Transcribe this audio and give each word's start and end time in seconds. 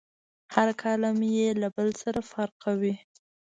هر 0.53 0.67
کالم 0.81 1.17
یې 1.35 1.47
له 1.61 1.67
بل 1.75 1.89
سره 2.01 2.19
فرق 2.31 2.55
کوي. 2.65 2.93